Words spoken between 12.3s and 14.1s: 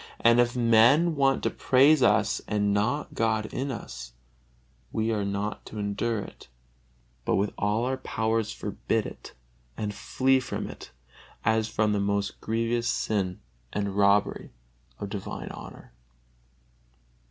grievous sin and